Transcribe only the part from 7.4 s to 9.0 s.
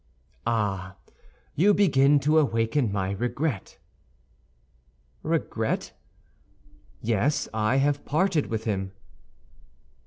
I have parted with him."